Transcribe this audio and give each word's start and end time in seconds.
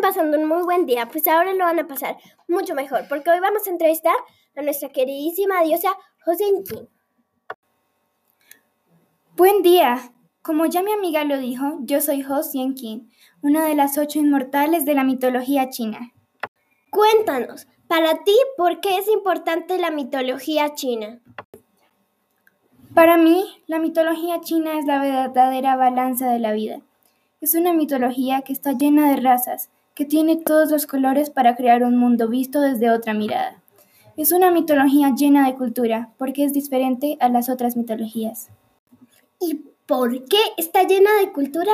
estén 0.00 0.14
pasando 0.14 0.38
un 0.38 0.48
muy 0.48 0.62
buen 0.62 0.86
día, 0.86 1.08
pues 1.10 1.26
ahora 1.26 1.52
lo 1.52 1.64
van 1.64 1.78
a 1.78 1.86
pasar 1.86 2.16
mucho 2.48 2.74
mejor, 2.74 3.06
porque 3.08 3.30
hoy 3.30 3.40
vamos 3.40 3.66
a 3.66 3.70
entrevistar 3.70 4.14
a 4.56 4.62
nuestra 4.62 4.88
queridísima 4.88 5.62
diosa 5.62 5.90
King. 6.26 6.86
Buen 9.36 9.62
día, 9.62 10.12
como 10.42 10.66
ya 10.66 10.82
mi 10.82 10.92
amiga 10.92 11.24
lo 11.24 11.38
dijo, 11.38 11.78
yo 11.80 12.00
soy 12.00 12.22
Ho 12.22 12.40
King, 12.74 13.08
una 13.42 13.64
de 13.64 13.74
las 13.74 13.98
ocho 13.98 14.18
inmortales 14.18 14.84
de 14.84 14.94
la 14.94 15.04
mitología 15.04 15.68
china. 15.68 16.12
Cuéntanos, 16.90 17.66
para 17.86 18.22
ti, 18.24 18.36
¿por 18.56 18.80
qué 18.80 18.96
es 18.96 19.08
importante 19.08 19.78
la 19.78 19.90
mitología 19.90 20.74
china? 20.74 21.20
Para 22.94 23.16
mí, 23.16 23.44
la 23.66 23.78
mitología 23.78 24.40
china 24.40 24.78
es 24.78 24.84
la 24.84 25.00
verdadera 25.00 25.76
balanza 25.76 26.30
de 26.30 26.38
la 26.38 26.52
vida. 26.52 26.80
Es 27.40 27.54
una 27.54 27.72
mitología 27.72 28.42
que 28.42 28.52
está 28.52 28.72
llena 28.72 29.08
de 29.10 29.16
razas, 29.16 29.70
que 29.94 30.04
tiene 30.04 30.36
todos 30.36 30.70
los 30.70 30.86
colores 30.86 31.30
para 31.30 31.56
crear 31.56 31.82
un 31.82 31.96
mundo 31.96 32.28
visto 32.28 32.60
desde 32.60 32.90
otra 32.90 33.14
mirada. 33.14 33.60
Es 34.16 34.32
una 34.32 34.50
mitología 34.50 35.14
llena 35.14 35.46
de 35.46 35.54
cultura, 35.54 36.10
porque 36.18 36.44
es 36.44 36.52
diferente 36.52 37.16
a 37.20 37.28
las 37.28 37.48
otras 37.48 37.76
mitologías. 37.76 38.48
¿Y 39.40 39.62
por 39.86 40.24
qué 40.26 40.38
está 40.56 40.82
llena 40.82 41.10
de 41.20 41.32
cultura 41.32 41.72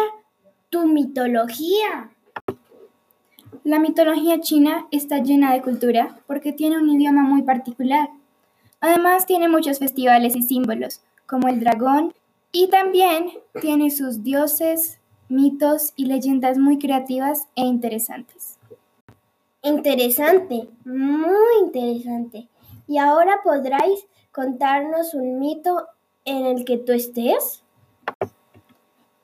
tu 0.71 0.87
mitología? 0.87 2.11
La 3.65 3.81
mitología 3.81 4.41
china 4.41 4.87
está 4.93 5.19
llena 5.19 5.53
de 5.53 5.63
cultura 5.63 6.19
porque 6.29 6.53
tiene 6.53 6.79
un 6.79 6.89
idioma 6.89 7.23
muy 7.23 7.43
particular. 7.43 8.11
Además 8.81 9.27
tiene 9.27 9.49
muchos 9.49 9.81
festivales 9.81 10.37
y 10.37 10.43
símbolos, 10.43 11.01
como 11.27 11.49
el 11.49 11.59
dragón, 11.59 12.15
y 12.53 12.69
también 12.69 13.31
tiene 13.61 13.91
sus 13.91 14.23
dioses, 14.23 15.01
mitos 15.29 15.93
y 15.97 16.07
leyendas 16.07 16.59
muy 16.59 16.79
creativas 16.79 17.49
e 17.55 17.63
interesantes. 17.63 18.59
Interesante, 19.63 20.69
muy 20.85 21.65
interesante. 21.65 22.49
¿Y 22.87 22.99
ahora 22.99 23.41
podráis 23.43 24.07
contarnos 24.31 25.15
un 25.15 25.39
mito 25.39 25.89
en 26.25 26.47
el 26.47 26.65
que 26.65 26.79
tú 26.79 26.93
estés? 26.93 27.65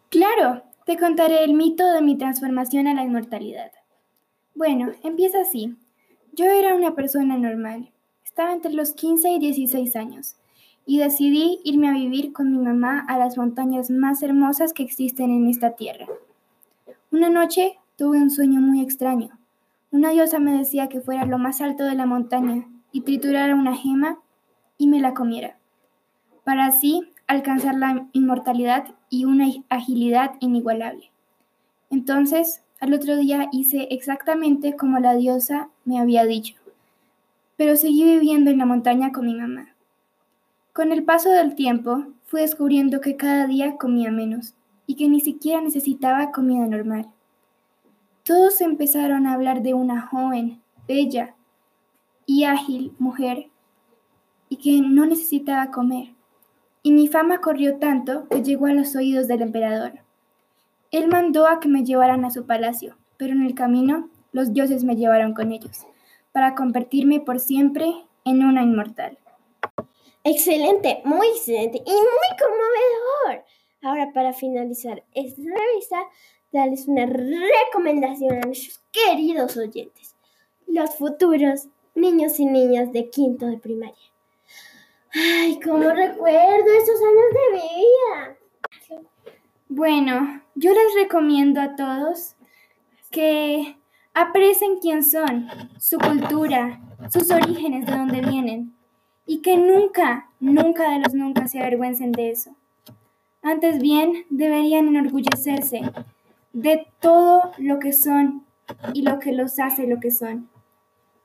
Claro, 0.08 0.62
te 0.84 0.98
contaré 0.98 1.44
el 1.44 1.54
mito 1.54 1.86
de 1.92 2.02
mi 2.02 2.16
transformación 2.16 2.88
a 2.88 2.94
la 2.94 3.04
inmortalidad. 3.04 3.70
Bueno, 4.54 4.92
empieza 5.02 5.40
así. 5.40 5.76
Yo 6.32 6.46
era 6.46 6.74
una 6.74 6.94
persona 6.94 7.38
normal. 7.38 7.90
Estaba 8.24 8.52
entre 8.52 8.72
los 8.72 8.92
15 8.92 9.30
y 9.30 9.38
16 9.38 9.96
años 9.96 10.36
y 10.86 10.98
decidí 10.98 11.60
irme 11.64 11.88
a 11.88 11.92
vivir 11.92 12.32
con 12.32 12.50
mi 12.50 12.58
mamá 12.58 13.04
a 13.08 13.18
las 13.18 13.36
montañas 13.36 13.90
más 13.90 14.22
hermosas 14.22 14.72
que 14.72 14.82
existen 14.82 15.30
en 15.30 15.48
esta 15.48 15.76
tierra. 15.76 16.06
Una 17.10 17.30
noche 17.30 17.78
tuve 17.96 18.18
un 18.18 18.30
sueño 18.30 18.60
muy 18.60 18.80
extraño. 18.80 19.30
Una 19.90 20.10
diosa 20.10 20.38
me 20.38 20.56
decía 20.56 20.88
que 20.88 21.00
fuera 21.00 21.26
lo 21.26 21.38
más 21.38 21.60
alto 21.60 21.84
de 21.84 21.94
la 21.94 22.06
montaña 22.06 22.66
y 22.90 23.02
triturara 23.02 23.54
una 23.54 23.76
gema 23.76 24.18
y 24.78 24.88
me 24.88 25.00
la 25.00 25.14
comiera, 25.14 25.56
para 26.44 26.66
así 26.66 27.12
alcanzar 27.26 27.74
la 27.76 28.08
inmortalidad 28.12 28.94
y 29.10 29.24
una 29.24 29.46
agilidad 29.68 30.32
inigualable. 30.40 31.10
Entonces, 31.90 32.62
al 32.80 32.94
otro 32.94 33.16
día 33.16 33.48
hice 33.52 33.88
exactamente 33.90 34.74
como 34.74 34.98
la 34.98 35.14
diosa 35.14 35.68
me 35.84 36.00
había 36.00 36.24
dicho, 36.24 36.54
pero 37.56 37.76
seguí 37.76 38.04
viviendo 38.04 38.50
en 38.50 38.58
la 38.58 38.66
montaña 38.66 39.12
con 39.12 39.26
mi 39.26 39.34
mamá. 39.34 39.71
Con 40.72 40.90
el 40.90 41.04
paso 41.04 41.28
del 41.28 41.54
tiempo, 41.54 42.06
fui 42.24 42.40
descubriendo 42.40 43.02
que 43.02 43.16
cada 43.16 43.46
día 43.46 43.76
comía 43.76 44.10
menos 44.10 44.54
y 44.86 44.94
que 44.94 45.06
ni 45.06 45.20
siquiera 45.20 45.60
necesitaba 45.60 46.32
comida 46.32 46.66
normal. 46.66 47.10
Todos 48.24 48.62
empezaron 48.62 49.26
a 49.26 49.34
hablar 49.34 49.62
de 49.62 49.74
una 49.74 50.00
joven, 50.00 50.62
bella 50.88 51.34
y 52.24 52.44
ágil 52.44 52.94
mujer 52.98 53.50
y 54.48 54.56
que 54.56 54.80
no 54.80 55.04
necesitaba 55.04 55.70
comer. 55.70 56.14
Y 56.82 56.92
mi 56.92 57.06
fama 57.06 57.42
corrió 57.42 57.76
tanto 57.76 58.26
que 58.30 58.42
llegó 58.42 58.64
a 58.64 58.72
los 58.72 58.96
oídos 58.96 59.28
del 59.28 59.42
emperador. 59.42 60.00
Él 60.90 61.06
mandó 61.08 61.48
a 61.48 61.60
que 61.60 61.68
me 61.68 61.84
llevaran 61.84 62.24
a 62.24 62.30
su 62.30 62.46
palacio, 62.46 62.96
pero 63.18 63.34
en 63.34 63.42
el 63.42 63.54
camino 63.54 64.08
los 64.32 64.54
dioses 64.54 64.84
me 64.84 64.96
llevaron 64.96 65.34
con 65.34 65.52
ellos, 65.52 65.86
para 66.32 66.54
convertirme 66.54 67.20
por 67.20 67.40
siempre 67.40 67.92
en 68.24 68.42
una 68.42 68.62
inmortal. 68.62 69.18
Excelente, 70.24 71.02
muy 71.04 71.26
excelente 71.28 71.78
y 71.84 71.90
muy 71.90 72.36
conmovedor. 72.38 73.44
Ahora 73.82 74.12
para 74.12 74.32
finalizar 74.32 75.02
esta 75.14 75.40
entrevista, 75.40 76.06
darles 76.52 76.86
una 76.86 77.06
recomendación 77.06 78.36
a 78.36 78.46
nuestros 78.46 78.80
queridos 78.92 79.56
oyentes, 79.56 80.14
los 80.68 80.94
futuros 80.94 81.66
niños 81.96 82.38
y 82.38 82.46
niñas 82.46 82.92
de 82.92 83.10
quinto 83.10 83.46
de 83.46 83.58
primaria. 83.58 83.96
Ay, 85.12 85.58
cómo 85.60 85.90
recuerdo 85.90 86.72
esos 86.72 87.00
años 87.02 87.28
de 87.32 88.98
vida. 88.98 89.02
Bueno, 89.68 90.42
yo 90.54 90.72
les 90.72 90.94
recomiendo 90.94 91.60
a 91.60 91.74
todos 91.74 92.36
que 93.10 93.76
aprecien 94.14 94.78
quién 94.78 95.02
son, 95.02 95.48
su 95.78 95.98
cultura, 95.98 96.80
sus 97.10 97.30
orígenes, 97.30 97.86
de 97.86 97.92
dónde 97.92 98.20
vienen 98.20 98.74
y 99.26 99.42
que 99.42 99.56
nunca, 99.56 100.28
nunca 100.40 100.90
de 100.90 100.98
los 100.98 101.14
nunca 101.14 101.48
se 101.48 101.60
avergüencen 101.60 102.12
de 102.12 102.30
eso. 102.30 102.54
Antes 103.42 103.80
bien, 103.80 104.24
deberían 104.30 104.88
enorgullecerse 104.88 105.82
de 106.52 106.86
todo 107.00 107.52
lo 107.58 107.78
que 107.78 107.92
son 107.92 108.44
y 108.94 109.02
lo 109.02 109.18
que 109.18 109.32
los 109.32 109.58
hace 109.58 109.86
lo 109.86 110.00
que 110.00 110.10
son, 110.10 110.48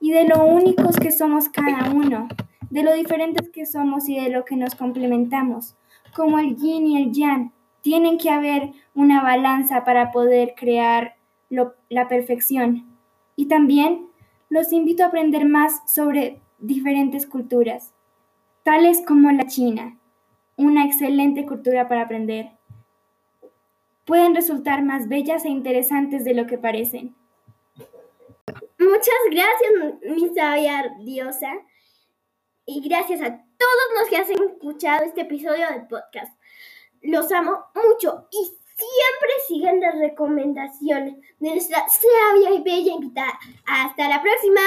y 0.00 0.12
de 0.12 0.24
lo 0.24 0.44
únicos 0.44 0.96
que 0.96 1.10
somos 1.10 1.48
cada 1.48 1.90
uno, 1.90 2.28
de 2.70 2.82
lo 2.82 2.92
diferentes 2.92 3.48
que 3.50 3.66
somos 3.66 4.08
y 4.08 4.20
de 4.20 4.30
lo 4.30 4.44
que 4.44 4.56
nos 4.56 4.74
complementamos, 4.74 5.76
como 6.14 6.38
el 6.38 6.56
yin 6.56 6.86
y 6.86 7.02
el 7.02 7.12
yang. 7.12 7.52
Tienen 7.80 8.18
que 8.18 8.30
haber 8.30 8.72
una 8.94 9.22
balanza 9.22 9.84
para 9.84 10.10
poder 10.10 10.54
crear 10.56 11.14
la 11.48 12.08
perfección. 12.08 12.84
Y 13.36 13.46
también 13.46 14.06
los 14.50 14.72
invito 14.72 15.04
a 15.04 15.06
aprender 15.06 15.46
más 15.46 15.80
sobre 15.86 16.40
diferentes 16.58 17.26
culturas, 17.26 17.94
tales 18.62 19.02
como 19.06 19.30
la 19.32 19.46
China, 19.46 19.98
una 20.56 20.84
excelente 20.84 21.46
cultura 21.46 21.88
para 21.88 22.02
aprender. 22.02 22.50
Pueden 24.04 24.34
resultar 24.34 24.82
más 24.82 25.08
bellas 25.08 25.44
e 25.44 25.48
interesantes 25.48 26.24
de 26.24 26.34
lo 26.34 26.46
que 26.46 26.58
parecen. 26.58 27.14
Muchas 28.78 29.20
gracias, 29.30 30.00
mi 30.02 30.34
sabia 30.34 30.94
diosa, 31.00 31.52
y 32.64 32.86
gracias 32.86 33.22
a 33.22 33.30
todos 33.30 33.88
los 33.98 34.08
que 34.08 34.16
han 34.16 34.30
escuchado 34.30 35.04
este 35.04 35.22
episodio 35.22 35.68
del 35.70 35.86
podcast. 35.86 36.38
Los 37.02 37.32
amo 37.32 37.64
mucho 37.74 38.28
y 38.30 38.44
siempre 38.44 39.30
sigan 39.46 39.80
las 39.80 39.98
recomendaciones 39.98 41.14
de 41.38 41.50
nuestra 41.50 41.84
sabia 41.88 42.50
y 42.54 42.62
bella 42.62 42.92
invitada. 42.92 43.38
Hasta 43.66 44.08
la 44.08 44.22
próxima. 44.22 44.60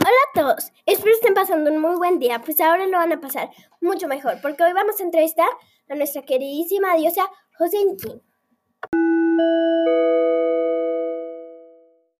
Hola 0.00 0.10
a 0.10 0.32
todos, 0.32 0.72
espero 0.86 1.12
estén 1.12 1.34
pasando 1.34 1.72
un 1.72 1.80
muy 1.80 1.96
buen 1.96 2.20
día, 2.20 2.40
pues 2.44 2.60
ahora 2.60 2.86
lo 2.86 2.98
van 2.98 3.12
a 3.12 3.20
pasar 3.20 3.50
mucho 3.80 4.06
mejor, 4.06 4.40
porque 4.40 4.62
hoy 4.62 4.72
vamos 4.72 5.00
a 5.00 5.02
entrevistar 5.02 5.48
a 5.88 5.94
nuestra 5.96 6.22
queridísima 6.22 6.94
diosa 6.94 7.28
King. 7.58 8.20